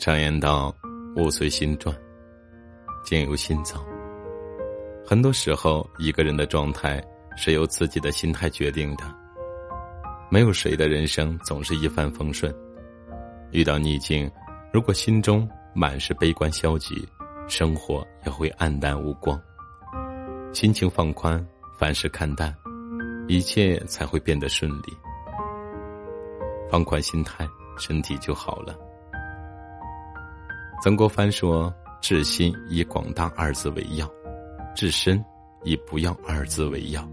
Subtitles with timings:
[0.00, 0.74] 常言道
[1.16, 1.94] ：“物随心转，
[3.04, 3.84] 境由心造。”
[5.04, 7.04] 很多时候，一个人的状态
[7.36, 9.04] 是由自己的心态决定的。
[10.30, 12.50] 没有谁的人生总是一帆风顺，
[13.50, 14.30] 遇到逆境，
[14.72, 17.06] 如果心中满是悲观消极，
[17.46, 19.38] 生活也会黯淡无光。
[20.54, 21.46] 心情放宽，
[21.78, 22.56] 凡事看淡，
[23.28, 24.96] 一切才会变得顺利。
[26.70, 27.46] 放宽心态，
[27.76, 28.74] 身体就好了。
[30.82, 31.70] 曾国藩说
[32.00, 34.10] ：“治心以广大二字为要，
[34.74, 35.22] 治身
[35.62, 37.06] 以不要二字为要。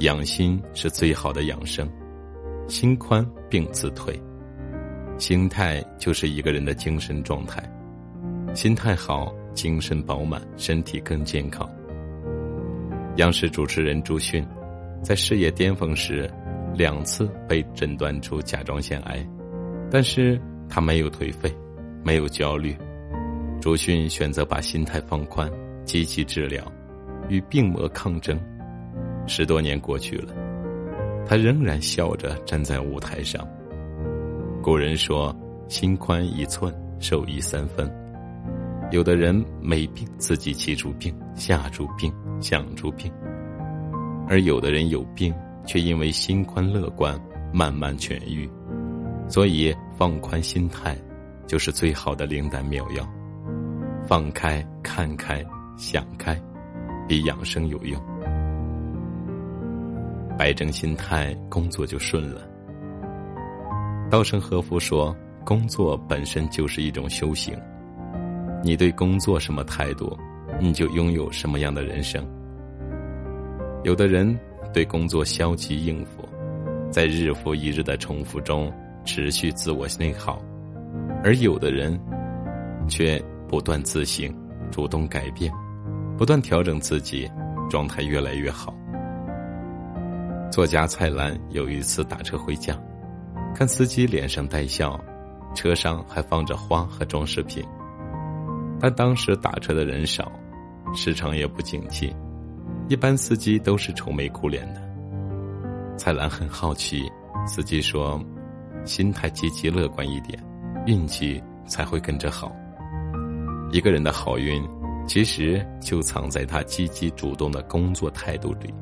[0.00, 1.90] 养心是最好的养生，
[2.68, 4.14] 心宽病自退。
[5.16, 7.62] 心态就是一个人的精神状态，
[8.54, 11.66] 心态好，精神饱满，身体更健康。”
[13.16, 14.46] 央视主持人朱迅，
[15.02, 16.30] 在事业巅峰时，
[16.74, 19.26] 两次被诊断出甲状腺癌，
[19.90, 20.38] 但是
[20.68, 21.50] 他没有颓废。
[22.06, 22.72] 没有焦虑，
[23.60, 25.50] 朱迅选择把心态放宽，
[25.84, 26.64] 积极治疗，
[27.28, 28.40] 与病魔抗争。
[29.26, 30.32] 十多年过去了，
[31.26, 33.44] 他仍然笑着站在舞台上。
[34.62, 35.34] 古人说
[35.66, 37.92] ：“心宽一寸，受益三分。”
[38.92, 43.10] 有的人没病，自己气出病，吓出病，想出病；
[44.28, 45.34] 而有的人有病，
[45.66, 47.20] 却因为心宽乐观，
[47.52, 48.48] 慢慢痊愈。
[49.26, 50.96] 所以，放宽心态。
[51.46, 53.08] 就是最好的灵丹妙药，
[54.06, 55.44] 放开、看开、
[55.76, 56.40] 想开，
[57.06, 58.00] 比养生有用。
[60.38, 62.42] 摆正心态，工作就顺了。
[64.10, 65.16] 稻盛和夫说
[65.46, 67.56] ：“工作本身就是一种修行，
[68.62, 70.16] 你对工作什么态度，
[70.60, 72.22] 你就拥有什么样的人生。”
[73.82, 74.38] 有的人
[74.72, 76.28] 对工作消极应付，
[76.90, 78.72] 在日复一日的重复中
[79.04, 80.42] 持续自我内耗。
[81.26, 82.00] 而有的人，
[82.86, 84.32] 却不断自省，
[84.70, 85.52] 主动改变，
[86.16, 87.28] 不断调整自己，
[87.68, 88.72] 状态越来越好。
[90.52, 92.80] 作家蔡澜有一次打车回家，
[93.56, 94.96] 看司机脸上带笑，
[95.52, 97.64] 车上还放着花和装饰品。
[98.78, 100.30] 但当时打车的人少，
[100.94, 102.14] 市场也不景气，
[102.88, 104.80] 一般司机都是愁眉苦脸的。
[105.96, 107.10] 蔡澜很好奇，
[107.48, 108.22] 司机说
[108.86, 110.40] ：“心态积极乐观一点。”
[110.86, 112.50] 运气才会跟着好。
[113.72, 114.62] 一个人的好运，
[115.06, 118.72] 其实就藏在他积极主动的工作态度里。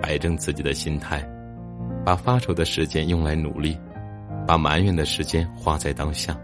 [0.00, 1.28] 摆正自己的心态，
[2.04, 3.76] 把发愁的时间用来努力，
[4.46, 6.36] 把埋怨的时间花在当下。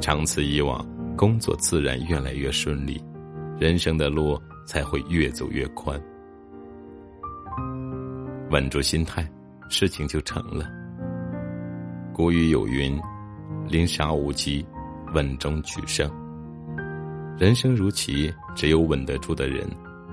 [0.00, 3.02] 长此以往，工作自然越来越顺利，
[3.58, 6.00] 人生的路才会越走越宽。
[8.50, 9.28] 稳住心态，
[9.68, 10.70] 事情就成了。
[12.14, 12.98] 古语有云。
[13.72, 14.62] 临杀无极，
[15.14, 16.06] 稳中取胜。
[17.38, 19.66] 人生如棋，只有稳得住的人，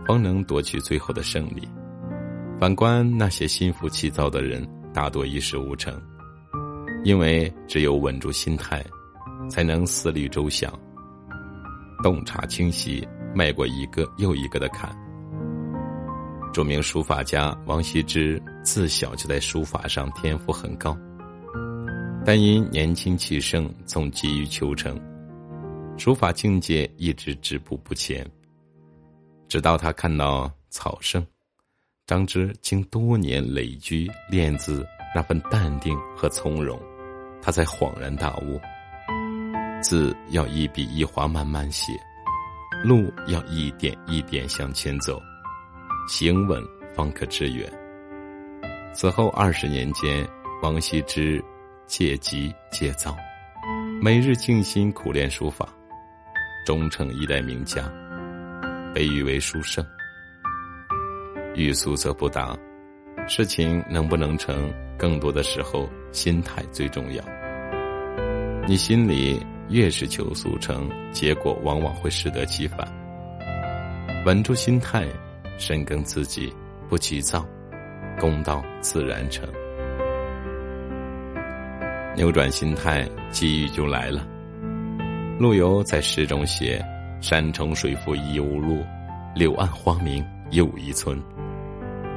[0.08, 1.68] 方能夺取最后的胜利。
[2.58, 5.94] 反观那些心浮气躁的人，大多一事无成。
[7.03, 8.81] 因为只有稳住心态，
[9.50, 10.72] 才能思虑周详，
[12.02, 13.06] 洞察清晰，
[13.36, 14.90] 迈过一个又一个的坎。
[16.53, 20.97] 著名书法家王羲之自小就在书法上天赋很高。
[22.31, 24.95] 但因年轻气盛，总急于求成，
[25.97, 28.23] 书法境界一直止步不前。
[29.47, 31.25] 直到他看到草圣
[32.06, 34.85] 张芝经多年累居练字
[35.16, 36.79] 那份淡定和从容，
[37.41, 38.61] 他才恍然大悟：
[39.81, 41.94] 字要一笔一划慢慢写，
[42.84, 45.19] 路要一点一点向前走，
[46.07, 46.63] 行稳
[46.96, 47.67] 方可致远。
[48.94, 50.29] 此后二十年间，
[50.61, 51.44] 王羲之。
[51.90, 53.18] 戒急戒躁，
[54.00, 55.68] 每日静心苦练书法，
[56.64, 57.92] 终成一代名家，
[58.94, 59.84] 被誉为书圣。
[61.56, 62.56] 欲速则不达，
[63.28, 67.24] 事情能不能成，更多的时候心态最重要。
[68.68, 72.88] 你心里越是求速成，结果往往会适得其反。
[74.28, 75.08] 稳住心态，
[75.58, 76.53] 深耕自己，
[76.88, 77.44] 不急躁，
[78.20, 79.50] 功到自然成。
[82.20, 84.28] 扭转心态，机遇就来了。
[85.40, 86.86] 陆游在诗中写
[87.24, 88.84] ：“山重水复疑无路，
[89.34, 90.22] 柳暗花明
[90.52, 91.18] 又一村。”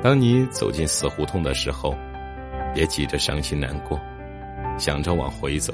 [0.03, 1.97] 当你走进死胡同的时候，
[2.75, 3.97] 别急着伤心难过，
[4.77, 5.73] 想着往回走，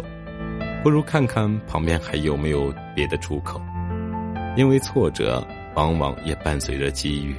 [0.82, 3.58] 不如看看旁边还有没有别的出口。
[4.58, 5.42] 因为挫折
[5.74, 7.34] 往往也伴随着机遇。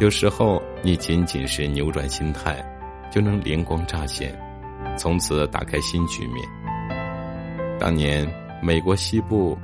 [0.00, 2.56] 有时候，你仅仅是扭转心态，
[3.12, 4.36] 就能灵光乍现。
[4.96, 6.48] 从此打开新局面。
[7.78, 8.26] 当年
[8.62, 9.58] 美国西部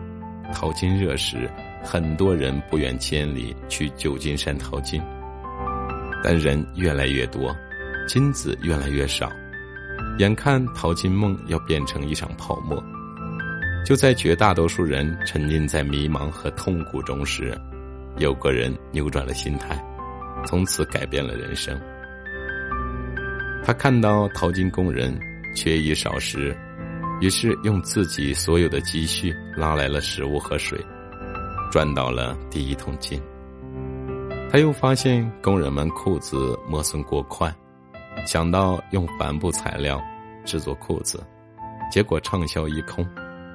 [0.53, 1.51] 淘金热时，
[1.83, 5.03] 很多人不远千里去旧金山淘金，
[6.23, 7.57] 但人越来越多，
[8.07, 9.33] 金子越来越少，
[10.19, 12.83] 眼看淘金梦要变成一场泡沫。
[13.85, 17.59] 就在绝大多数人沉浸在迷茫和痛苦中时，
[18.19, 19.83] 有个人扭转了心态，
[20.47, 21.81] 从此改变了人生。
[23.65, 25.19] 他看到淘金工人
[25.55, 26.57] 缺衣少食，
[27.21, 30.79] 于是用自己所有的积蓄拉来了食物和水，
[31.71, 33.23] 赚到了第一桶金。
[34.51, 37.55] 他又发现工人们裤子磨损过快，
[38.27, 40.03] 想到用帆布材料
[40.45, 41.23] 制作裤子，
[41.91, 43.07] 结果畅销一空。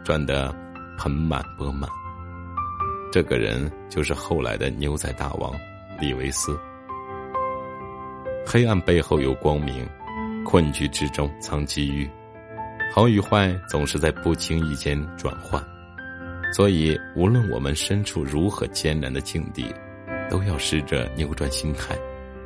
[0.04, 0.56] 赚得
[0.98, 1.89] 盆满钵满。
[3.12, 5.54] 这个人就是后来的牛仔大王
[6.00, 6.57] 李维斯。
[8.45, 9.86] 黑暗背后有光明，
[10.50, 12.10] 困局之中藏机遇，
[12.94, 15.62] 好与坏总是在不经意间转换。
[16.54, 19.76] 所以，无论我们身处如何艰难的境地，
[20.30, 21.94] 都要试着扭转心态，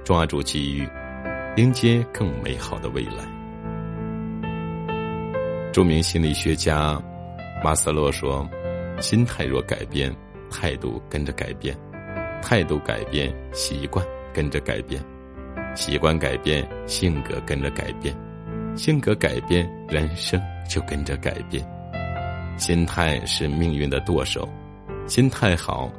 [0.03, 0.89] 抓住机遇，
[1.57, 3.23] 迎接更美好的未来。
[5.71, 6.99] 著名心理学家。
[7.63, 8.49] 马斯洛说
[8.99, 10.11] ：“心态若改变，
[10.49, 11.75] 态度跟着改变；
[12.41, 14.99] 态度改变，习惯跟着改变；
[15.75, 18.15] 习惯改变，性格跟着改变；
[18.75, 21.65] 性格改变，人生就跟着改变。
[22.57, 24.47] 心态是命运的舵手，
[25.07, 25.91] 心态好，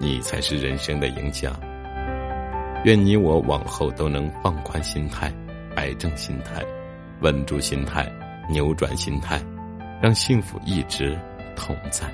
[0.00, 1.52] 你才是人生的赢家。
[2.84, 5.32] 愿你我往后都能放宽心态，
[5.74, 6.62] 摆正心态，
[7.20, 8.10] 稳住心态，
[8.48, 9.40] 扭转心态。”
[9.98, 11.18] 让幸福一直
[11.56, 12.06] 同在。